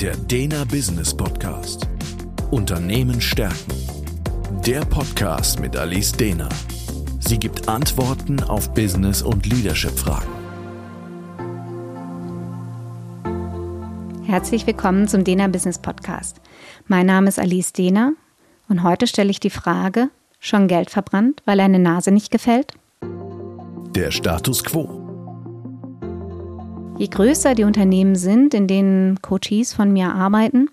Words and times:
Der 0.00 0.14
Dena 0.14 0.64
Business 0.64 1.16
Podcast. 1.16 1.88
Unternehmen 2.50 3.18
stärken. 3.18 3.72
Der 4.66 4.80
Podcast 4.80 5.58
mit 5.58 5.74
Alice 5.74 6.12
Dena. 6.12 6.50
Sie 7.20 7.38
gibt 7.38 7.66
Antworten 7.66 8.42
auf 8.42 8.74
Business- 8.74 9.22
und 9.22 9.46
Leadership-Fragen. 9.46 10.28
Herzlich 14.26 14.66
willkommen 14.66 15.08
zum 15.08 15.24
Dena 15.24 15.48
Business 15.48 15.78
Podcast. 15.78 16.42
Mein 16.86 17.06
Name 17.06 17.28
ist 17.28 17.38
Alice 17.38 17.72
Dena 17.72 18.12
und 18.68 18.82
heute 18.82 19.06
stelle 19.06 19.30
ich 19.30 19.40
die 19.40 19.48
Frage, 19.48 20.10
schon 20.40 20.68
Geld 20.68 20.90
verbrannt, 20.90 21.42
weil 21.46 21.58
eine 21.58 21.78
Nase 21.78 22.10
nicht 22.10 22.30
gefällt? 22.30 22.74
Der 23.94 24.10
Status 24.10 24.62
quo. 24.62 25.05
Je 26.98 27.08
größer 27.08 27.54
die 27.54 27.64
Unternehmen 27.64 28.16
sind, 28.16 28.54
in 28.54 28.66
denen 28.66 29.20
Coaches 29.20 29.74
von 29.74 29.92
mir 29.92 30.14
arbeiten, 30.14 30.70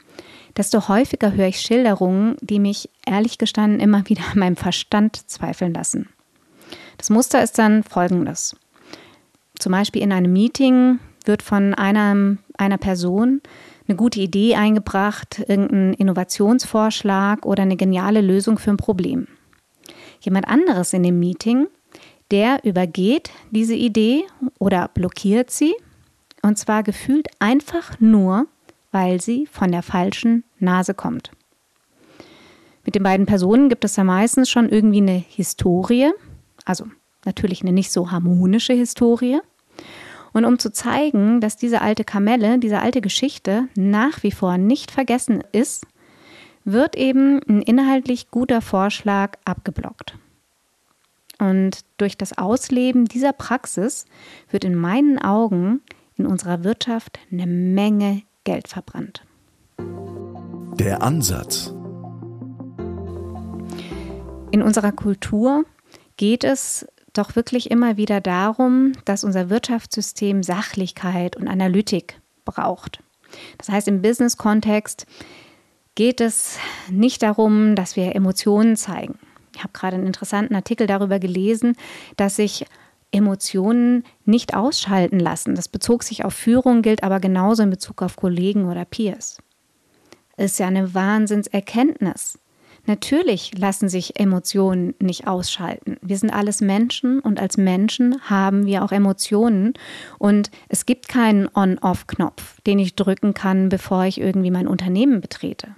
desto 0.55 0.87
häufiger 0.87 1.33
höre 1.33 1.47
ich 1.47 1.59
Schilderungen, 1.59 2.37
die 2.39 2.59
mich 2.59 2.89
ehrlich 3.05 3.37
gestanden 3.37 3.81
immer 3.81 4.07
wieder 4.09 4.23
an 4.31 4.39
meinem 4.39 4.55
Verstand 4.55 5.29
zweifeln 5.29 5.73
lassen. 5.73 6.09
Das 6.97 7.09
Muster 7.09 7.43
ist 7.43 7.59
dann 7.59 7.83
folgendes. 7.83 8.55
Zum 9.59 9.73
Beispiel 9.73 10.01
in 10.01 10.13
einem 10.13 10.31
Meeting 10.31 10.99
wird 11.25 11.41
von 11.41 11.73
einer, 11.73 12.37
einer 12.57 12.77
Person 12.77 13.41
eine 13.87 13.97
gute 13.97 14.21
Idee 14.21 14.55
eingebracht, 14.55 15.43
irgendein 15.47 15.93
Innovationsvorschlag 15.93 17.45
oder 17.45 17.63
eine 17.63 17.75
geniale 17.75 18.21
Lösung 18.21 18.57
für 18.57 18.71
ein 18.71 18.77
Problem. 18.77 19.27
Jemand 20.21 20.47
anderes 20.47 20.93
in 20.93 21.03
dem 21.03 21.19
Meeting, 21.19 21.67
der 22.31 22.63
übergeht 22.63 23.31
diese 23.51 23.75
Idee 23.75 24.23
oder 24.57 24.87
blockiert 24.87 25.51
sie 25.51 25.73
und 26.43 26.57
zwar 26.57 26.83
gefühlt 26.83 27.27
einfach 27.39 27.99
nur, 27.99 28.45
weil 28.91 29.19
sie 29.19 29.47
von 29.47 29.71
der 29.71 29.81
falschen 29.81 30.43
Nase 30.59 30.93
kommt. 30.93 31.31
Mit 32.85 32.95
den 32.95 33.03
beiden 33.03 33.25
Personen 33.25 33.69
gibt 33.69 33.85
es 33.85 33.95
ja 33.95 34.03
meistens 34.03 34.49
schon 34.49 34.69
irgendwie 34.69 35.01
eine 35.01 35.23
Historie, 35.27 36.11
also 36.65 36.85
natürlich 37.25 37.61
eine 37.61 37.71
nicht 37.71 37.91
so 37.91 38.11
harmonische 38.11 38.73
Historie. 38.73 39.39
Und 40.33 40.45
um 40.45 40.59
zu 40.59 40.71
zeigen, 40.71 41.39
dass 41.41 41.57
diese 41.57 41.81
alte 41.81 42.03
Kamelle, 42.03 42.59
diese 42.59 42.79
alte 42.79 43.01
Geschichte 43.01 43.67
nach 43.75 44.23
wie 44.23 44.31
vor 44.31 44.57
nicht 44.57 44.91
vergessen 44.91 45.43
ist, 45.53 45.87
wird 46.65 46.95
eben 46.95 47.39
ein 47.47 47.61
inhaltlich 47.61 48.31
guter 48.31 48.61
Vorschlag 48.61 49.37
abgeblockt. 49.45 50.17
Und 51.39 51.85
durch 51.97 52.17
das 52.17 52.37
Ausleben 52.37 53.05
dieser 53.05 53.33
Praxis 53.33 54.05
wird 54.49 54.65
in 54.65 54.75
meinen 54.75 55.19
Augen 55.19 55.81
in 56.17 56.25
unserer 56.25 56.63
Wirtschaft 56.63 57.19
eine 57.31 57.47
Menge 57.47 58.23
Geld 58.43 58.67
verbrannt. 58.67 59.25
Der 59.77 61.01
Ansatz. 61.01 61.73
In 64.51 64.61
unserer 64.61 64.91
Kultur 64.91 65.65
geht 66.17 66.43
es 66.43 66.85
doch 67.13 67.35
wirklich 67.35 67.71
immer 67.71 67.97
wieder 67.97 68.21
darum, 68.21 68.93
dass 69.05 69.23
unser 69.23 69.49
Wirtschaftssystem 69.49 70.43
Sachlichkeit 70.43 71.35
und 71.35 71.47
Analytik 71.47 72.19
braucht. 72.45 72.99
Das 73.57 73.69
heißt, 73.69 73.87
im 73.87 74.01
Business-Kontext 74.01 75.05
geht 75.95 76.21
es 76.21 76.57
nicht 76.89 77.21
darum, 77.21 77.75
dass 77.75 77.95
wir 77.95 78.15
Emotionen 78.15 78.75
zeigen. 78.75 79.19
Ich 79.55 79.61
habe 79.63 79.73
gerade 79.73 79.95
einen 79.95 80.07
interessanten 80.07 80.55
Artikel 80.55 80.87
darüber 80.87 81.19
gelesen, 81.19 81.75
dass 82.17 82.35
sich 82.35 82.65
Emotionen 83.13 84.03
nicht 84.25 84.55
ausschalten 84.55 85.19
lassen. 85.19 85.55
Das 85.55 85.67
bezog 85.67 86.03
sich 86.03 86.25
auf 86.25 86.33
Führung, 86.33 86.81
gilt 86.81 87.03
aber 87.03 87.19
genauso 87.19 87.63
in 87.63 87.69
Bezug 87.69 88.01
auf 88.01 88.15
Kollegen 88.15 88.65
oder 88.65 88.85
Peers. 88.85 89.37
Ist 90.35 90.59
ja 90.59 90.67
eine 90.67 90.93
Wahnsinnserkenntnis. 90.93 92.39
Natürlich 92.85 93.57
lassen 93.57 93.87
sich 93.87 94.19
Emotionen 94.19 94.93
nicht 94.99 95.25
ausschalten. 95.25 95.97
Wir 96.01 96.17
sind 96.17 96.31
alles 96.31 96.59
Menschen 96.59 97.19
und 97.19 97.39
als 97.39 97.55
Menschen 97.55 98.19
haben 98.29 98.65
wir 98.65 98.83
auch 98.83 98.91
Emotionen 98.91 99.73
und 100.19 100.51
es 100.67 100.85
gibt 100.85 101.07
keinen 101.07 101.47
On-Off-Knopf, 101.53 102.59
den 102.61 102.79
ich 102.79 102.95
drücken 102.95 103.33
kann, 103.33 103.69
bevor 103.69 104.03
ich 104.03 104.19
irgendwie 104.19 104.51
mein 104.51 104.67
Unternehmen 104.67 105.21
betrete. 105.21 105.75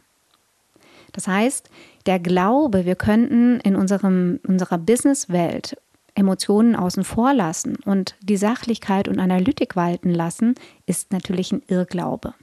Das 1.12 1.28
heißt, 1.28 1.70
der 2.08 2.20
Glaube, 2.20 2.86
wir 2.86 2.96
könnten 2.96 3.59
in 3.59 3.76
unserem, 3.76 4.40
unserer 4.48 4.80
Businesswelt 4.80 5.78
Emotionen 6.16 6.76
außen 6.76 7.03
vor 7.03 7.34
lassen 7.34 7.78
und 7.86 8.16
die 8.22 8.38
Sachlichkeit 8.38 9.08
und 9.08 9.20
Analytik 9.20 9.76
walten 9.76 10.09
lassen, 10.09 10.56
ist 10.86 11.12
natürlich 11.12 11.52
ein 11.52 11.62
Irrglaube. 11.68 12.34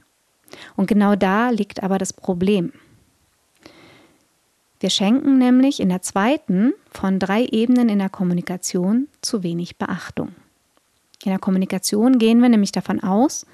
Und 0.75 0.87
genau 0.87 1.15
da 1.15 1.49
liegt 1.49 1.83
aber 1.83 1.97
das 1.97 2.13
Problem. 2.13 2.71
Wir 4.79 4.89
schenken 4.89 5.37
nämlich 5.37 5.79
in 5.79 5.89
der 5.89 6.01
zweiten 6.01 6.73
von 6.91 7.17
drei 7.17 7.45
Ebenen 7.45 7.89
in 7.89 7.99
der 7.99 8.09
Kommunikation 8.09 9.07
zu 9.21 9.41
wenig 9.41 9.77
Beachtung. 9.77 10.35
In 11.23 11.29
der 11.31 11.39
Kommunikation 11.39 12.19
gehen 12.19 12.41
wir 12.41 12.49
nämlich 12.49 12.73
davon 12.73 13.01
aus, 13.01 13.45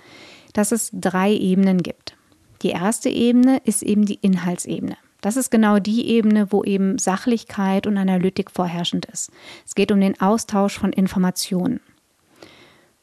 dass 0.53 0.71
es 0.71 0.89
drei 0.91 1.31
Ebenen 1.31 1.83
gibt. 1.83 2.17
Die 2.63 2.69
erste 2.69 3.09
Ebene 3.09 3.61
ist 3.63 3.83
eben 3.83 4.05
die 4.05 4.15
Inhaltsebene. 4.15 4.97
Das 5.21 5.35
ist 5.35 5.51
genau 5.51 5.79
die 5.79 6.07
Ebene, 6.07 6.51
wo 6.51 6.63
eben 6.63 6.97
Sachlichkeit 6.97 7.87
und 7.87 7.97
Analytik 7.97 8.51
vorherrschend 8.51 9.05
ist. 9.05 9.31
Es 9.65 9.75
geht 9.75 9.91
um 9.91 9.99
den 9.99 10.19
Austausch 10.21 10.77
von 10.77 10.93
Informationen. 10.93 11.81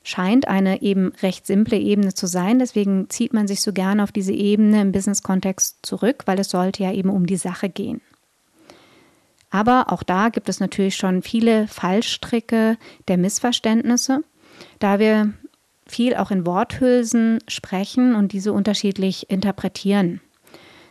Scheint 0.03 0.49
eine 0.49 0.83
eben 0.83 1.13
recht 1.23 1.47
simple 1.47 1.77
Ebene 1.77 2.15
zu 2.15 2.27
sein, 2.27 2.59
deswegen 2.59 3.11
zieht 3.11 3.35
man 3.35 3.49
sich 3.49 3.61
so 3.61 3.73
gerne 3.73 4.03
auf 4.03 4.13
diese 4.13 4.33
Ebene 4.33 4.81
im 4.81 4.93
Business-Kontext 4.93 5.79
zurück, 5.83 6.23
weil 6.27 6.39
es 6.39 6.49
sollte 6.49 6.85
ja 6.85 6.93
eben 6.93 7.11
um 7.11 7.27
die 7.27 7.37
Sache 7.37 7.69
gehen. 7.69 8.01
Aber 9.51 9.93
auch 9.93 10.03
da 10.03 10.29
gibt 10.29 10.49
es 10.49 10.61
natürlich 10.61 10.97
schon 10.97 11.23
viele 11.23 11.67
Fallstricke 11.67 12.79
der 13.09 13.17
Missverständnisse, 13.17 14.23
da 14.79 14.99
wir 14.99 15.33
viel 15.87 16.15
auch 16.17 16.31
in 16.31 16.47
Worthülsen 16.47 17.39
sprechen 17.49 18.15
und 18.15 18.33
diese 18.33 18.53
unterschiedlich 18.53 19.31
interpretieren. 19.31 20.21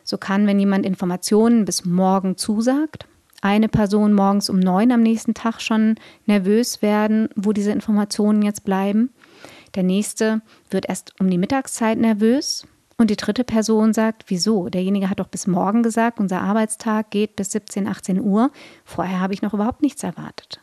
So 0.05 0.17
kann, 0.17 0.47
wenn 0.47 0.59
jemand 0.59 0.85
Informationen 0.85 1.65
bis 1.65 1.83
morgen 1.83 2.37
zusagt, 2.37 3.07
eine 3.41 3.67
Person 3.67 4.13
morgens 4.13 4.49
um 4.49 4.59
neun 4.59 4.91
am 4.91 5.01
nächsten 5.01 5.33
Tag 5.33 5.61
schon 5.61 5.95
nervös 6.25 6.81
werden, 6.81 7.27
wo 7.35 7.51
diese 7.51 7.71
Informationen 7.71 8.41
jetzt 8.41 8.63
bleiben. 8.63 9.09
Der 9.73 9.83
nächste 9.83 10.41
wird 10.69 10.87
erst 10.87 11.19
um 11.19 11.29
die 11.29 11.37
Mittagszeit 11.37 11.97
nervös. 11.97 12.65
Und 12.97 13.09
die 13.09 13.17
dritte 13.17 13.43
Person 13.43 13.93
sagt, 13.93 14.25
wieso? 14.27 14.69
Derjenige 14.69 15.09
hat 15.09 15.19
doch 15.19 15.27
bis 15.27 15.47
morgen 15.47 15.83
gesagt, 15.83 16.19
unser 16.19 16.41
Arbeitstag 16.41 17.11
geht 17.11 17.35
bis 17.35 17.51
17, 17.51 17.87
18 17.87 18.21
Uhr. 18.21 18.51
Vorher 18.85 19.19
habe 19.19 19.33
ich 19.33 19.41
noch 19.41 19.53
überhaupt 19.53 19.81
nichts 19.81 20.01
erwartet. 20.01 20.61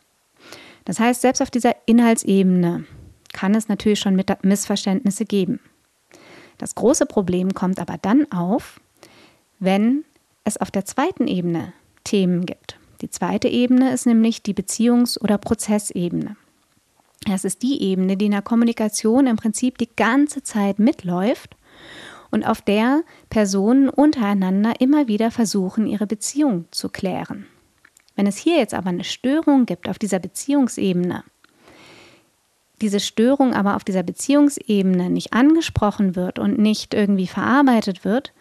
Das 0.85 0.99
heißt, 0.99 1.21
selbst 1.21 1.41
auf 1.41 1.51
dieser 1.51 1.75
Inhaltsebene 1.85 2.85
kann 3.33 3.53
es 3.53 3.67
natürlich 3.67 3.99
schon 3.99 4.21
Missverständnisse 4.41 5.25
geben. 5.25 5.59
Das 6.57 6.75
große 6.75 7.05
Problem 7.05 7.53
kommt 7.53 7.79
aber 7.79 7.97
dann 8.01 8.31
auf, 8.31 8.79
wenn 9.63 10.03
es 10.43 10.57
auf 10.57 10.71
der 10.71 10.85
zweiten 10.85 11.27
Ebene 11.27 11.73
Themen 12.03 12.45
gibt. 12.45 12.77
Die 13.01 13.09
zweite 13.09 13.47
Ebene 13.47 13.93
ist 13.93 14.05
nämlich 14.05 14.43
die 14.43 14.53
Beziehungs- 14.53 15.19
oder 15.19 15.37
Prozessebene. 15.37 16.35
Das 17.25 17.45
ist 17.45 17.61
die 17.63 17.81
Ebene, 17.81 18.17
die 18.17 18.25
in 18.25 18.31
der 18.31 18.41
Kommunikation 18.41 19.27
im 19.27 19.37
Prinzip 19.37 19.77
die 19.77 19.89
ganze 19.95 20.43
Zeit 20.43 20.79
mitläuft 20.79 21.55
und 22.31 22.45
auf 22.45 22.61
der 22.61 23.03
Personen 23.29 23.89
untereinander 23.89 24.73
immer 24.79 25.07
wieder 25.07 25.31
versuchen, 25.31 25.87
ihre 25.87 26.07
Beziehung 26.07 26.65
zu 26.71 26.89
klären. 26.89 27.45
Wenn 28.15 28.27
es 28.27 28.37
hier 28.37 28.57
jetzt 28.57 28.73
aber 28.73 28.89
eine 28.89 29.03
Störung 29.03 29.65
gibt 29.65 29.87
auf 29.87 29.97
dieser 29.97 30.19
Beziehungsebene, 30.19 31.23
diese 32.81 32.99
Störung 32.99 33.53
aber 33.53 33.75
auf 33.75 33.83
dieser 33.83 34.03
Beziehungsebene 34.03 35.09
nicht 35.09 35.31
angesprochen 35.31 36.15
wird 36.15 36.37
und 36.37 36.59
nicht 36.59 36.93
irgendwie 36.93 37.27
verarbeitet 37.27 38.03
wird, 38.03 38.33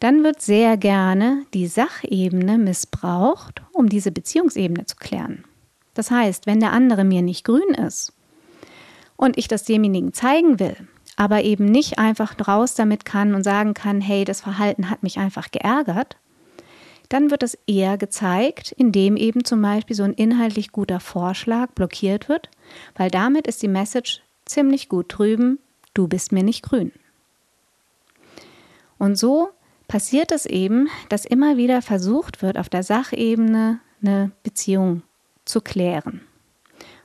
dann 0.00 0.24
wird 0.24 0.40
sehr 0.40 0.76
gerne 0.76 1.44
die 1.54 1.66
Sachebene 1.66 2.58
missbraucht, 2.58 3.62
um 3.72 3.88
diese 3.88 4.10
Beziehungsebene 4.10 4.86
zu 4.86 4.96
klären. 4.96 5.44
Das 5.94 6.10
heißt, 6.10 6.46
wenn 6.46 6.60
der 6.60 6.72
andere 6.72 7.04
mir 7.04 7.22
nicht 7.22 7.44
grün 7.44 7.74
ist 7.74 8.12
und 9.16 9.36
ich 9.36 9.46
das 9.46 9.64
demjenigen 9.64 10.12
zeigen 10.12 10.58
will, 10.58 10.76
aber 11.16 11.42
eben 11.42 11.66
nicht 11.66 11.98
einfach 11.98 12.34
raus 12.48 12.74
damit 12.74 13.04
kann 13.04 13.34
und 13.34 13.44
sagen 13.44 13.74
kann, 13.74 14.00
hey, 14.00 14.24
das 14.24 14.40
Verhalten 14.40 14.88
hat 14.88 15.02
mich 15.02 15.18
einfach 15.18 15.50
geärgert, 15.50 16.16
dann 17.10 17.30
wird 17.30 17.42
es 17.42 17.58
eher 17.66 17.98
gezeigt, 17.98 18.72
indem 18.72 19.16
eben 19.16 19.44
zum 19.44 19.60
Beispiel 19.60 19.96
so 19.96 20.04
ein 20.04 20.14
inhaltlich 20.14 20.72
guter 20.72 21.00
Vorschlag 21.00 21.72
blockiert 21.72 22.28
wird, 22.28 22.48
weil 22.94 23.10
damit 23.10 23.46
ist 23.46 23.62
die 23.62 23.68
Message 23.68 24.22
ziemlich 24.46 24.88
gut 24.88 25.06
drüben, 25.08 25.58
du 25.92 26.08
bist 26.08 26.32
mir 26.32 26.44
nicht 26.44 26.62
grün. 26.62 26.92
Und 28.96 29.18
so 29.18 29.50
passiert 29.90 30.30
es 30.30 30.46
eben, 30.46 30.88
dass 31.08 31.24
immer 31.24 31.56
wieder 31.56 31.82
versucht 31.82 32.42
wird, 32.42 32.56
auf 32.56 32.68
der 32.68 32.84
Sachebene 32.84 33.80
eine 34.00 34.30
Beziehung 34.44 35.02
zu 35.44 35.60
klären. 35.60 36.20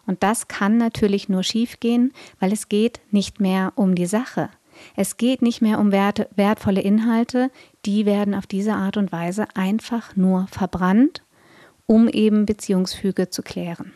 Und 0.06 0.22
das 0.22 0.48
kann 0.48 0.78
natürlich 0.78 1.28
nur 1.28 1.42
schiefgehen, 1.42 2.14
weil 2.40 2.54
es 2.54 2.70
geht 2.70 3.02
nicht 3.10 3.40
mehr 3.40 3.74
um 3.76 3.96
die 3.96 4.06
Sache. 4.06 4.50
Es 4.96 5.18
geht 5.18 5.42
nicht 5.42 5.64
mehr 5.64 5.80
um 5.80 5.92
wert, 5.92 6.30
wertvolle 6.36 6.82
Inhalte, 6.82 7.50
die 7.86 8.06
werden 8.06 8.36
auf 8.36 8.46
diese 8.46 8.74
Art 8.74 8.98
und 8.98 9.12
Weise 9.12 9.48
einfach 9.56 10.16
nur 10.16 10.46
verbrannt, 10.52 11.24
um 11.88 12.08
eben 12.08 12.46
Beziehungsfüge 12.46 13.32
zu 13.32 13.42
klären. 13.42 13.94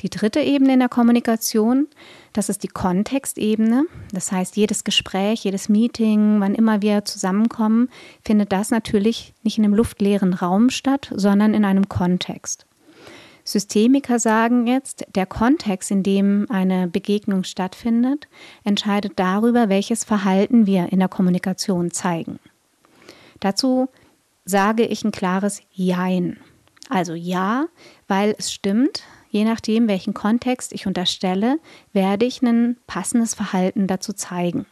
Die 0.00 0.10
dritte 0.10 0.40
Ebene 0.40 0.74
in 0.74 0.78
der 0.78 0.88
Kommunikation, 0.88 1.88
das 2.32 2.48
ist 2.48 2.62
die 2.62 2.68
Kontextebene. 2.68 3.84
Das 4.12 4.30
heißt, 4.30 4.56
jedes 4.56 4.84
Gespräch, 4.84 5.42
jedes 5.42 5.68
Meeting, 5.68 6.40
wann 6.40 6.54
immer 6.54 6.82
wir 6.82 7.04
zusammenkommen, 7.04 7.88
findet 8.24 8.52
das 8.52 8.70
natürlich 8.70 9.34
nicht 9.42 9.58
in 9.58 9.64
einem 9.64 9.74
luftleeren 9.74 10.34
Raum 10.34 10.70
statt, 10.70 11.10
sondern 11.14 11.52
in 11.52 11.64
einem 11.64 11.88
Kontext. 11.88 12.64
Systemiker 13.42 14.18
sagen 14.20 14.66
jetzt, 14.66 15.04
der 15.16 15.26
Kontext, 15.26 15.90
in 15.90 16.02
dem 16.02 16.46
eine 16.48 16.86
Begegnung 16.86 17.42
stattfindet, 17.44 18.28
entscheidet 18.62 19.14
darüber, 19.16 19.68
welches 19.68 20.04
Verhalten 20.04 20.66
wir 20.66 20.92
in 20.92 21.00
der 21.00 21.08
Kommunikation 21.08 21.90
zeigen. 21.90 22.38
Dazu 23.40 23.88
sage 24.44 24.84
ich 24.84 25.02
ein 25.02 25.12
klares 25.12 25.62
Jein. 25.72 26.38
Also 26.88 27.14
ja, 27.14 27.66
weil 28.06 28.34
es 28.38 28.52
stimmt, 28.52 29.02
je 29.30 29.44
nachdem, 29.44 29.88
welchen 29.88 30.14
Kontext 30.14 30.72
ich 30.72 30.86
unterstelle, 30.86 31.58
werde 31.92 32.26
ich 32.26 32.42
ein 32.42 32.76
passendes 32.86 33.34
Verhalten 33.34 33.86
dazu 33.86 34.12
zeigen. 34.12 34.66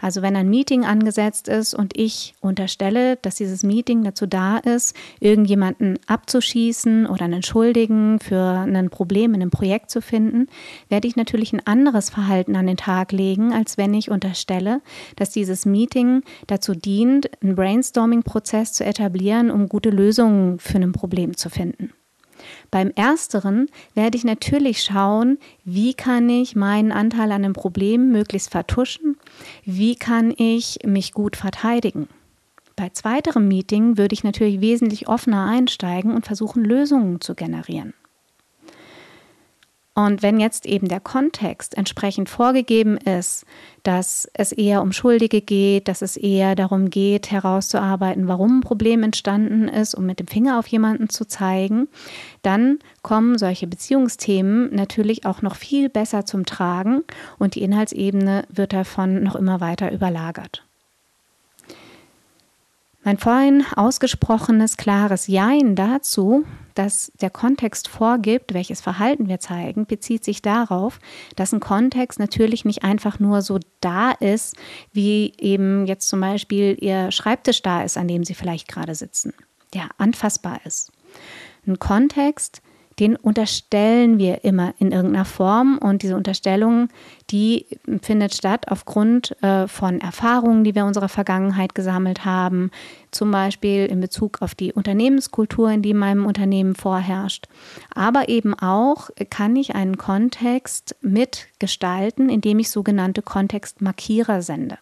Also 0.00 0.22
wenn 0.22 0.36
ein 0.36 0.48
Meeting 0.48 0.84
angesetzt 0.84 1.48
ist 1.48 1.74
und 1.74 1.96
ich 1.96 2.34
unterstelle, 2.40 3.16
dass 3.16 3.36
dieses 3.36 3.62
Meeting 3.62 4.04
dazu 4.04 4.26
da 4.26 4.58
ist, 4.58 4.96
irgendjemanden 5.20 5.98
abzuschießen 6.06 7.06
oder 7.06 7.24
einen 7.24 7.42
Schuldigen 7.42 8.18
für 8.20 8.40
ein 8.40 8.90
Problem 8.90 9.34
in 9.34 9.42
einem 9.42 9.50
Projekt 9.50 9.90
zu 9.90 10.00
finden, 10.00 10.46
werde 10.88 11.08
ich 11.08 11.16
natürlich 11.16 11.52
ein 11.52 11.66
anderes 11.66 12.10
Verhalten 12.10 12.56
an 12.56 12.66
den 12.66 12.76
Tag 12.76 13.12
legen, 13.12 13.52
als 13.52 13.78
wenn 13.78 13.94
ich 13.94 14.10
unterstelle, 14.10 14.80
dass 15.16 15.30
dieses 15.30 15.66
Meeting 15.66 16.22
dazu 16.46 16.74
dient, 16.74 17.30
einen 17.42 17.54
Brainstorming-Prozess 17.54 18.72
zu 18.72 18.84
etablieren, 18.84 19.50
um 19.50 19.68
gute 19.68 19.90
Lösungen 19.90 20.58
für 20.58 20.78
ein 20.78 20.92
Problem 20.92 21.36
zu 21.36 21.50
finden. 21.50 21.92
Beim 22.70 22.90
ersteren 22.94 23.68
werde 23.94 24.16
ich 24.16 24.24
natürlich 24.24 24.82
schauen, 24.82 25.38
wie 25.64 25.94
kann 25.94 26.28
ich 26.28 26.56
meinen 26.56 26.92
Anteil 26.92 27.32
an 27.32 27.42
dem 27.42 27.52
Problem 27.52 28.10
möglichst 28.10 28.50
vertuschen, 28.50 29.16
wie 29.64 29.96
kann 29.96 30.32
ich 30.36 30.78
mich 30.84 31.12
gut 31.12 31.36
verteidigen. 31.36 32.08
Bei 32.76 32.90
zweiterem 32.90 33.48
Meeting 33.48 33.98
würde 33.98 34.14
ich 34.14 34.22
natürlich 34.22 34.60
wesentlich 34.60 35.08
offener 35.08 35.46
einsteigen 35.46 36.14
und 36.14 36.26
versuchen, 36.26 36.64
Lösungen 36.64 37.20
zu 37.20 37.34
generieren. 37.34 37.92
Und 39.98 40.22
wenn 40.22 40.38
jetzt 40.38 40.64
eben 40.64 40.86
der 40.86 41.00
Kontext 41.00 41.76
entsprechend 41.76 42.28
vorgegeben 42.28 42.98
ist, 42.98 43.44
dass 43.82 44.30
es 44.32 44.52
eher 44.52 44.80
um 44.80 44.92
Schuldige 44.92 45.40
geht, 45.40 45.88
dass 45.88 46.02
es 46.02 46.16
eher 46.16 46.54
darum 46.54 46.88
geht, 46.88 47.32
herauszuarbeiten, 47.32 48.28
warum 48.28 48.58
ein 48.58 48.60
Problem 48.60 49.02
entstanden 49.02 49.66
ist, 49.66 49.96
um 49.96 50.06
mit 50.06 50.20
dem 50.20 50.28
Finger 50.28 50.60
auf 50.60 50.68
jemanden 50.68 51.08
zu 51.08 51.26
zeigen, 51.26 51.88
dann 52.42 52.78
kommen 53.02 53.38
solche 53.38 53.66
Beziehungsthemen 53.66 54.72
natürlich 54.72 55.26
auch 55.26 55.42
noch 55.42 55.56
viel 55.56 55.88
besser 55.88 56.24
zum 56.24 56.46
Tragen 56.46 57.02
und 57.40 57.56
die 57.56 57.62
Inhaltsebene 57.62 58.44
wird 58.50 58.74
davon 58.74 59.24
noch 59.24 59.34
immer 59.34 59.60
weiter 59.60 59.90
überlagert. 59.90 60.62
Mein 63.02 63.18
vorhin 63.18 63.64
ausgesprochenes 63.74 64.76
klares 64.76 65.26
Jein 65.26 65.74
dazu, 65.74 66.44
dass 66.78 67.10
der 67.20 67.30
Kontext 67.30 67.88
vorgibt, 67.88 68.54
welches 68.54 68.80
Verhalten 68.80 69.28
wir 69.28 69.40
zeigen, 69.40 69.86
bezieht 69.86 70.24
sich 70.24 70.42
darauf, 70.42 71.00
dass 71.34 71.52
ein 71.52 71.60
Kontext 71.60 72.20
natürlich 72.20 72.64
nicht 72.64 72.84
einfach 72.84 73.18
nur 73.18 73.42
so 73.42 73.58
da 73.80 74.12
ist, 74.12 74.56
wie 74.92 75.32
eben 75.38 75.86
jetzt 75.86 76.08
zum 76.08 76.20
Beispiel 76.20 76.76
Ihr 76.80 77.10
Schreibtisch 77.10 77.62
da 77.62 77.82
ist, 77.82 77.98
an 77.98 78.06
dem 78.06 78.24
Sie 78.24 78.34
vielleicht 78.34 78.68
gerade 78.68 78.94
sitzen, 78.94 79.34
der 79.74 79.88
anfassbar 79.98 80.60
ist. 80.64 80.92
Ein 81.66 81.78
Kontext 81.78 82.62
den 82.98 83.16
unterstellen 83.16 84.18
wir 84.18 84.44
immer 84.44 84.74
in 84.78 84.92
irgendeiner 84.92 85.24
Form 85.24 85.78
und 85.78 86.02
diese 86.02 86.16
Unterstellung, 86.16 86.88
die 87.30 87.66
findet 88.02 88.34
statt 88.34 88.66
aufgrund 88.68 89.40
äh, 89.42 89.68
von 89.68 90.00
Erfahrungen, 90.00 90.64
die 90.64 90.74
wir 90.74 90.82
in 90.82 90.88
unserer 90.88 91.08
Vergangenheit 91.08 91.74
gesammelt 91.74 92.24
haben, 92.24 92.70
zum 93.10 93.30
Beispiel 93.30 93.86
in 93.86 94.00
Bezug 94.00 94.42
auf 94.42 94.54
die 94.54 94.72
Unternehmenskultur, 94.72 95.70
in 95.70 95.82
die 95.82 95.90
in 95.90 95.96
meinem 95.96 96.26
Unternehmen 96.26 96.74
vorherrscht. 96.74 97.46
Aber 97.94 98.28
eben 98.28 98.54
auch 98.54 99.10
kann 99.30 99.56
ich 99.56 99.74
einen 99.74 99.96
Kontext 99.96 100.96
mitgestalten, 101.00 102.28
indem 102.28 102.58
ich 102.58 102.70
sogenannte 102.70 103.22
Kontextmarkierer 103.22 104.42
sende. 104.42 104.78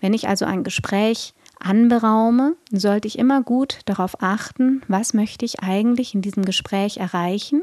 Wenn 0.00 0.14
ich 0.14 0.28
also 0.28 0.44
ein 0.44 0.62
Gespräch 0.62 1.34
anberaume, 1.60 2.56
sollte 2.70 3.08
ich 3.08 3.18
immer 3.18 3.42
gut 3.42 3.80
darauf 3.86 4.22
achten, 4.22 4.82
was 4.88 5.14
möchte 5.14 5.44
ich 5.44 5.60
eigentlich 5.60 6.14
in 6.14 6.22
diesem 6.22 6.44
Gespräch 6.44 6.98
erreichen 6.98 7.62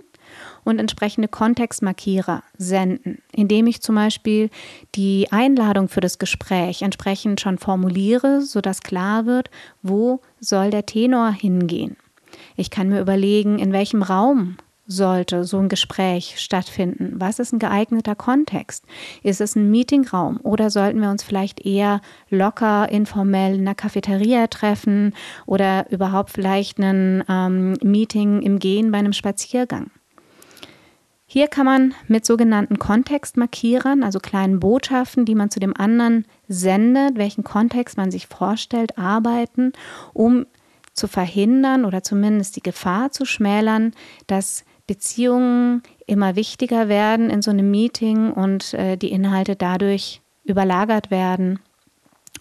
und 0.63 0.79
entsprechende 0.79 1.27
Kontextmarkierer 1.27 2.43
senden, 2.57 3.21
indem 3.31 3.67
ich 3.67 3.81
zum 3.81 3.95
Beispiel 3.95 4.49
die 4.95 5.27
Einladung 5.31 5.87
für 5.87 6.01
das 6.01 6.19
Gespräch 6.19 6.81
entsprechend 6.81 7.41
schon 7.41 7.57
formuliere, 7.57 8.41
sodass 8.41 8.81
klar 8.81 9.25
wird, 9.25 9.49
wo 9.81 10.21
soll 10.39 10.71
der 10.71 10.85
Tenor 10.85 11.31
hingehen. 11.31 11.97
Ich 12.55 12.69
kann 12.69 12.89
mir 12.89 13.01
überlegen, 13.01 13.59
in 13.59 13.71
welchem 13.71 14.01
Raum 14.01 14.57
sollte 14.87 15.43
so 15.43 15.57
ein 15.57 15.69
Gespräch 15.69 16.35
stattfinden? 16.37 17.13
Was 17.15 17.39
ist 17.39 17.53
ein 17.53 17.59
geeigneter 17.59 18.15
Kontext? 18.15 18.85
Ist 19.23 19.41
es 19.41 19.55
ein 19.55 19.71
Meetingraum 19.71 20.39
oder 20.43 20.69
sollten 20.69 21.01
wir 21.01 21.09
uns 21.09 21.23
vielleicht 21.23 21.65
eher 21.65 22.01
locker, 22.29 22.89
informell 22.89 23.55
in 23.55 23.61
einer 23.61 23.75
Cafeteria 23.75 24.47
treffen 24.47 25.13
oder 25.45 25.89
überhaupt 25.91 26.31
vielleicht 26.31 26.79
ein 26.79 27.23
ähm, 27.27 27.73
Meeting 27.81 28.41
im 28.41 28.59
Gehen 28.59 28.91
bei 28.91 28.99
einem 28.99 29.13
Spaziergang? 29.13 29.89
Hier 31.27 31.47
kann 31.47 31.65
man 31.65 31.93
mit 32.07 32.23
sogenannten 32.23 32.77
Kontextmarkierern, 32.77 34.03
also 34.03 34.19
kleinen 34.19 34.59
Botschaften, 34.59 35.25
die 35.25 35.33
man 35.33 35.49
zu 35.49 35.59
dem 35.59 35.75
anderen 35.75 36.25
sendet, 36.47 37.17
welchen 37.17 37.43
Kontext 37.43 37.97
man 37.97 38.11
sich 38.11 38.27
vorstellt, 38.27 38.97
arbeiten, 38.99 39.73
um 40.13 40.45
zu 40.93 41.07
verhindern 41.07 41.83
oder 41.83 42.03
zumindest 42.03 42.55
die 42.55 42.63
Gefahr 42.63 43.11
zu 43.11 43.25
schmälern, 43.25 43.93
dass 44.27 44.63
Beziehungen 44.87 45.81
immer 46.05 46.35
wichtiger 46.35 46.87
werden 46.87 47.29
in 47.29 47.41
so 47.41 47.51
einem 47.51 47.71
Meeting 47.71 48.31
und 48.31 48.73
äh, 48.73 48.97
die 48.97 49.11
Inhalte 49.11 49.55
dadurch 49.55 50.21
überlagert 50.43 51.09
werden 51.09 51.59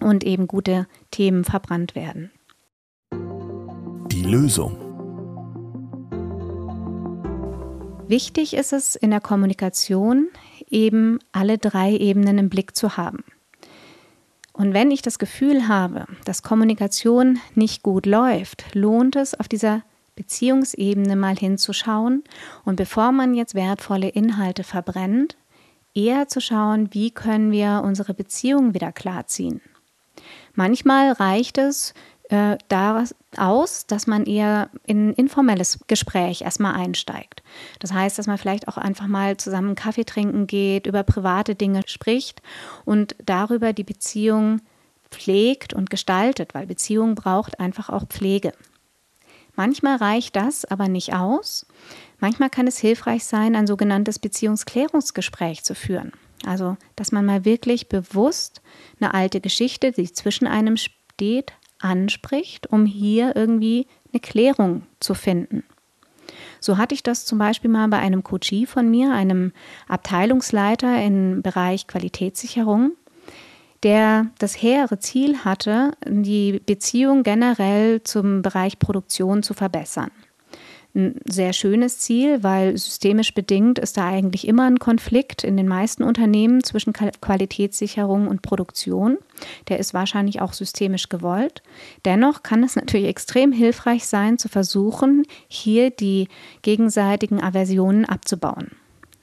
und 0.01 0.25
eben 0.25 0.47
gute 0.47 0.87
Themen 1.11 1.45
verbrannt 1.45 1.95
werden. 1.95 2.31
Die 3.13 4.23
Lösung. 4.23 4.79
Wichtig 8.07 8.55
ist 8.55 8.75
es 8.75 8.97
in 8.97 9.11
der 9.11 9.21
Kommunikation 9.21 10.29
eben 10.69 11.19
alle 11.33 11.57
drei 11.57 11.97
Ebenen 11.97 12.37
im 12.37 12.49
Blick 12.51 12.77
zu 12.77 12.99
haben. 12.99 13.25
Und 14.53 14.75
wenn 14.75 14.91
ich 14.91 15.03
das 15.03 15.19
Gefühl 15.19 15.67
habe, 15.67 16.07
dass 16.25 16.43
Kommunikation 16.43 17.41
nicht 17.55 17.83
gut 17.83 18.07
läuft, 18.07 18.75
lohnt 18.75 19.17
es 19.17 19.39
auf 19.39 19.49
dieser 19.49 19.83
Beziehungsebene 20.17 21.17
mal 21.17 21.37
hinzuschauen 21.37 22.25
und 22.65 22.77
bevor 22.77 23.13
man 23.13 23.35
jetzt 23.35 23.55
wertvolle 23.55 24.09
Inhalte 24.09 24.65
verbrennt, 24.65 25.37
eher 25.95 26.29
zu 26.29 26.41
schauen, 26.41 26.93
wie 26.93 27.11
können 27.11 27.51
wir 27.51 27.83
unsere 27.85 28.15
Beziehung 28.15 28.75
wieder 28.75 28.93
klarziehen. 28.93 29.61
Manchmal 30.55 31.13
reicht 31.13 31.59
es 31.59 31.95
äh, 32.31 32.57
daraus 32.69 33.15
aus, 33.37 33.87
dass 33.87 34.07
man 34.07 34.25
eher 34.25 34.71
in 34.87 35.11
ein 35.11 35.13
informelles 35.15 35.81
Gespräch 35.87 36.43
erstmal 36.43 36.75
einsteigt. 36.75 37.43
Das 37.81 37.93
heißt, 37.93 38.19
dass 38.19 38.27
man 38.27 38.39
vielleicht 38.39 38.69
auch 38.69 38.79
einfach 38.79 39.07
mal 39.07 39.37
zusammen 39.37 39.75
Kaffee 39.75 40.05
trinken 40.05 40.47
geht, 40.47 40.87
über 40.87 41.03
private 41.03 41.55
Dinge 41.55 41.83
spricht 41.87 42.41
und 42.85 43.15
darüber 43.25 43.73
die 43.73 43.85
Beziehung 43.85 44.61
pflegt 45.11 45.75
und 45.75 45.91
gestaltet, 45.91 46.55
weil 46.55 46.67
Beziehung 46.67 47.15
braucht 47.15 47.61
einfach 47.61 47.91
auch 47.91 48.07
Pflege. 48.07 48.53
Manchmal 49.57 49.97
reicht 49.97 50.37
das 50.37 50.65
aber 50.65 50.89
nicht 50.89 51.15
aus. 51.15 51.67
Manchmal 52.19 52.51
kann 52.51 52.67
es 52.67 52.79
hilfreich 52.79 53.25
sein, 53.25 53.55
ein 53.55 53.67
sogenanntes 53.67 54.19
Beziehungsklärungsgespräch 54.19 55.63
zu 55.63 55.75
führen. 55.75 56.13
Also, 56.45 56.77
dass 56.97 57.13
man 57.13 57.25
mal 57.25 57.45
wirklich 57.45 57.89
bewusst 57.89 58.61
eine 59.01 59.15
alte 59.15 59.41
Geschichte, 59.41 59.93
die 59.93 60.13
zwischen 60.13 60.47
einem 60.47 60.77
steht, 60.77 61.53
anspricht, 61.79 62.67
um 62.69 62.87
hier 62.87 63.37
irgendwie 63.37 63.87
eine 64.13 64.21
Klärung 64.21 64.87
zu 65.01 65.15
finden. 65.15 65.65
So 66.61 66.79
hatte 66.79 66.95
ich 66.95 67.03
das 67.03 67.27
zum 67.27 67.39
Beispiel 67.39 67.71
mal 67.71 67.89
bei 67.89 67.99
einem 67.99 68.23
Coachie 68.23 68.67
von 68.67 68.91
mir, 68.91 69.13
einem 69.13 69.53
Abteilungsleiter 69.87 71.03
im 71.03 71.43
Bereich 71.43 71.87
Qualitätssicherung 71.87 72.93
der 73.85 74.31
das 74.39 74.61
hehre 74.61 74.99
Ziel 74.99 75.45
hatte, 75.45 75.93
die 76.07 76.61
Beziehung 76.65 77.23
generell 77.23 78.03
zum 78.03 78.43
Bereich 78.43 78.79
Produktion 78.79 79.43
zu 79.43 79.55
verbessern. 79.55 80.11
ein 80.97 81.21
sehr 81.25 81.53
schönes 81.53 81.99
Ziel, 81.99 82.43
weil 82.43 82.79
systemisch 82.79 83.35
bedingt 83.35 83.79
ist 83.79 83.97
da 83.97 84.09
eigentlich 84.09 84.47
immer 84.47 84.65
ein 84.65 84.79
Konflikt 84.79 85.43
in 85.43 85.57
den 85.57 85.67
meisten 85.67 86.05
Unternehmen 86.05 86.63
zwischen 86.63 86.93
Qualitätssicherung 86.93 88.29
und 88.29 88.43
Produktion. 88.43 89.19
Der 89.69 89.81
ist 89.81 89.93
wahrscheinlich 89.93 90.41
auch 90.41 90.53
systemisch 90.53 91.09
gewollt. 91.09 91.63
Dennoch 92.05 92.43
kann 92.43 92.63
es 92.63 92.77
natürlich 92.77 93.09
extrem 93.09 93.51
hilfreich 93.51 94.07
sein, 94.07 94.39
zu 94.39 94.49
versuchen, 94.49 95.25
hier 95.49 95.91
die 95.91 96.29
gegenseitigen 96.63 97.43
Aversionen 97.43 98.05
abzubauen. 98.05 98.71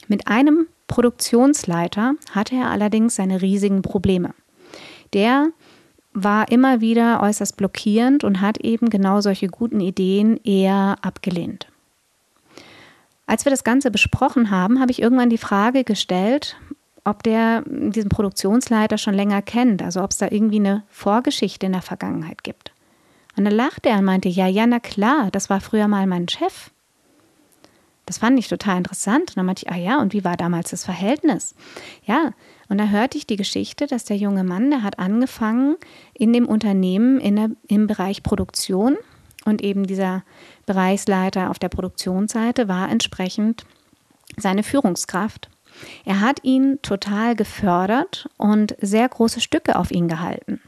Mit 0.07 0.27
einem 0.27 0.67
Produktionsleiter 0.87 2.15
hatte 2.31 2.55
er 2.55 2.69
allerdings 2.69 3.15
seine 3.15 3.41
riesigen 3.41 3.81
Probleme. 3.81 4.33
Der 5.13 5.49
war 6.13 6.51
immer 6.51 6.81
wieder 6.81 7.21
äußerst 7.21 7.57
blockierend 7.57 8.23
und 8.23 8.41
hat 8.41 8.57
eben 8.57 8.89
genau 8.89 9.21
solche 9.21 9.47
guten 9.47 9.79
Ideen 9.79 10.37
eher 10.43 10.97
abgelehnt. 11.01 11.67
Als 13.25 13.45
wir 13.45 13.49
das 13.49 13.63
Ganze 13.63 13.91
besprochen 13.91 14.51
haben, 14.51 14.81
habe 14.81 14.91
ich 14.91 15.01
irgendwann 15.01 15.29
die 15.29 15.37
Frage 15.37 15.85
gestellt, 15.85 16.57
ob 17.05 17.23
der 17.23 17.63
diesen 17.65 18.09
Produktionsleiter 18.09 18.97
schon 18.97 19.13
länger 19.13 19.41
kennt, 19.41 19.81
also 19.81 20.03
ob 20.03 20.11
es 20.11 20.17
da 20.17 20.27
irgendwie 20.29 20.59
eine 20.59 20.83
Vorgeschichte 20.89 21.65
in 21.65 21.71
der 21.71 21.81
Vergangenheit 21.81 22.43
gibt. 22.43 22.73
Und 23.37 23.45
dann 23.45 23.53
lachte 23.53 23.89
er 23.89 23.99
und 23.99 24.05
meinte, 24.05 24.29
ja, 24.29 24.47
ja, 24.47 24.67
na 24.67 24.79
klar, 24.79 25.29
das 25.31 25.49
war 25.49 25.61
früher 25.61 25.87
mal 25.87 26.05
mein 26.07 26.27
Chef. 26.27 26.71
Das 28.05 28.17
fand 28.17 28.37
ich 28.37 28.49
total 28.49 28.77
interessant. 28.77 29.29
Und 29.29 29.37
dann 29.37 29.45
meinte 29.45 29.63
ich, 29.65 29.71
ah 29.71 29.77
ja, 29.77 30.01
und 30.01 30.11
wie 30.13 30.25
war 30.25 30.35
damals 30.35 30.71
das 30.71 30.83
Verhältnis? 30.83 31.55
Ja, 32.03 32.33
und 32.71 32.77
da 32.77 32.85
hörte 32.85 33.17
ich 33.17 33.27
die 33.27 33.35
Geschichte, 33.35 33.85
dass 33.85 34.05
der 34.05 34.15
junge 34.15 34.45
Mann, 34.45 34.69
der 34.69 34.81
hat 34.81 34.97
angefangen 34.97 35.75
in 36.13 36.31
dem 36.31 36.47
Unternehmen 36.47 37.19
in 37.19 37.35
der, 37.35 37.49
im 37.67 37.85
Bereich 37.85 38.23
Produktion 38.23 38.95
und 39.43 39.61
eben 39.61 39.85
dieser 39.85 40.23
Bereichsleiter 40.65 41.49
auf 41.49 41.59
der 41.59 41.67
Produktionsseite 41.67 42.69
war 42.69 42.89
entsprechend 42.89 43.65
seine 44.37 44.63
Führungskraft. 44.63 45.49
Er 46.05 46.21
hat 46.21 46.45
ihn 46.45 46.79
total 46.81 47.35
gefördert 47.35 48.29
und 48.37 48.77
sehr 48.79 49.09
große 49.09 49.41
Stücke 49.41 49.75
auf 49.75 49.91
ihn 49.91 50.07
gehalten. 50.07 50.61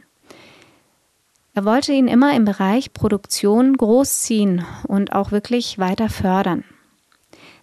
Er 1.53 1.63
wollte 1.63 1.93
ihn 1.93 2.09
immer 2.09 2.35
im 2.35 2.43
Bereich 2.43 2.91
Produktion 2.91 3.77
großziehen 3.77 4.65
und 4.89 5.13
auch 5.13 5.31
wirklich 5.31 5.79
weiter 5.79 6.09
fördern. 6.09 6.65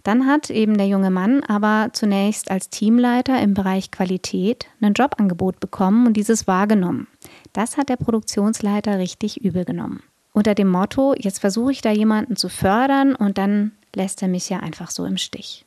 Dann 0.03 0.27
hat 0.27 0.51
eben 0.51 0.77
der 0.77 0.89
junge 0.89 1.11
Mann 1.11 1.43
aber 1.45 1.91
zunächst 1.93 2.51
als 2.51 2.71
Teamleiter 2.71 3.41
im 3.41 3.55
Bereich 3.55 3.91
Qualität 3.91 4.67
ein 4.81 4.95
Jobangebot 4.95 5.61
bekommen 5.61 6.07
und 6.07 6.15
dieses 6.15 6.47
wahrgenommen. 6.47 7.07
Das 7.53 7.77
hat 7.77 7.89
der 7.89 7.97
Produktionsleiter 7.97 8.99
richtig 8.99 9.43
übel 9.45 9.65
genommen. 9.65 10.03
Unter 10.33 10.55
dem 10.55 10.69
Motto, 10.69 11.15
jetzt 11.19 11.41
versuche 11.41 11.73
ich 11.73 11.83
da 11.83 11.91
jemanden 11.91 12.37
zu 12.37 12.49
fördern 12.49 13.15
und 13.15 13.37
dann 13.37 13.73
lässt 13.95 14.23
er 14.23 14.29
mich 14.29 14.49
ja 14.49 14.61
einfach 14.61 14.91
so 14.91 15.05
im 15.05 15.17
Stich. 15.17 15.65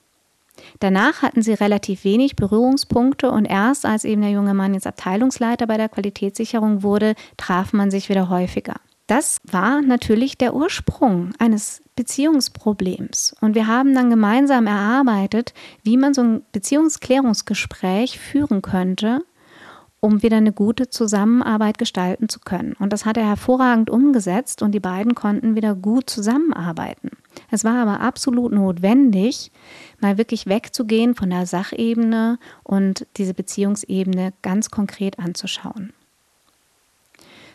Danach 0.79 1.21
hatten 1.21 1.41
sie 1.41 1.53
relativ 1.53 2.03
wenig 2.03 2.35
Berührungspunkte 2.35 3.31
und 3.31 3.45
erst 3.45 3.85
als 3.85 4.05
eben 4.05 4.21
der 4.21 4.31
junge 4.31 4.53
Mann 4.53 4.73
jetzt 4.73 4.87
Abteilungsleiter 4.87 5.67
bei 5.67 5.77
der 5.77 5.89
Qualitätssicherung 5.89 6.83
wurde, 6.83 7.15
traf 7.37 7.73
man 7.73 7.91
sich 7.91 8.07
wieder 8.09 8.29
häufiger. 8.29 8.75
Das 9.15 9.37
war 9.43 9.83
natürlich 9.83 10.39
der 10.39 10.55
Ursprung 10.55 11.33
eines 11.37 11.83
Beziehungsproblems. 11.95 13.35
Und 13.41 13.53
wir 13.53 13.67
haben 13.67 13.93
dann 13.93 14.09
gemeinsam 14.09 14.65
erarbeitet, 14.65 15.53
wie 15.83 15.97
man 15.97 16.15
so 16.15 16.23
ein 16.23 16.41
Beziehungsklärungsgespräch 16.51 18.17
führen 18.17 18.63
könnte, 18.63 19.23
um 19.99 20.23
wieder 20.23 20.37
eine 20.37 20.51
gute 20.51 20.89
Zusammenarbeit 20.89 21.77
gestalten 21.77 22.27
zu 22.27 22.39
können. 22.39 22.73
Und 22.79 22.91
das 22.91 23.05
hat 23.05 23.17
er 23.17 23.27
hervorragend 23.27 23.91
umgesetzt 23.91 24.63
und 24.63 24.71
die 24.71 24.79
beiden 24.79 25.13
konnten 25.13 25.55
wieder 25.55 25.75
gut 25.75 26.09
zusammenarbeiten. 26.09 27.11
Es 27.51 27.63
war 27.63 27.75
aber 27.75 27.99
absolut 27.99 28.51
notwendig, 28.51 29.51
mal 30.01 30.17
wirklich 30.17 30.47
wegzugehen 30.47 31.13
von 31.13 31.29
der 31.29 31.45
Sachebene 31.45 32.39
und 32.63 33.05
diese 33.17 33.35
Beziehungsebene 33.35 34.33
ganz 34.41 34.71
konkret 34.71 35.19
anzuschauen. 35.19 35.93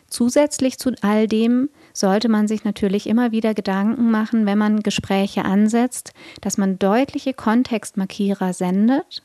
Zusätzlich 0.09 0.79
zu 0.79 0.93
all 1.03 1.29
dem 1.29 1.69
sollte 1.93 2.29
man 2.29 2.49
sich 2.49 2.65
natürlich 2.65 3.07
immer 3.07 3.31
wieder 3.31 3.55
Gedanken 3.55 4.11
machen, 4.11 4.47
wenn 4.47 4.59
man 4.59 4.81
Gespräche 4.81 5.45
ansetzt, 5.45 6.13
dass 6.41 6.57
man 6.57 6.79
deutliche 6.79 7.35
Kontextmarkierer 7.35 8.53
sendet, 8.53 9.23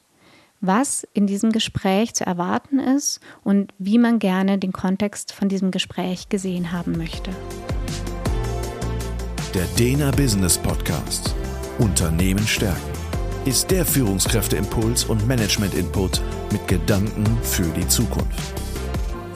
was 0.59 1.07
in 1.13 1.27
diesem 1.27 1.51
Gespräch 1.51 2.13
zu 2.13 2.25
erwarten 2.25 2.79
ist 2.79 3.19
und 3.43 3.73
wie 3.77 3.97
man 3.97 4.19
gerne 4.19 4.57
den 4.57 4.73
Kontext 4.73 5.33
von 5.33 5.49
diesem 5.49 5.71
Gespräch 5.71 6.29
gesehen 6.29 6.71
haben 6.71 6.97
möchte. 6.97 7.31
Der 9.53 9.65
Dena 9.77 10.11
Business 10.11 10.57
Podcast 10.57 11.33
Unternehmen 11.79 12.45
stärken 12.47 12.93
ist 13.45 13.71
der 13.71 13.85
Führungskräfteimpuls 13.85 15.05
und 15.05 15.27
Management 15.27 15.73
Input 15.73 16.21
mit 16.51 16.67
Gedanken 16.67 17.25
für 17.41 17.67
die 17.77 17.87
Zukunft. 17.87 18.62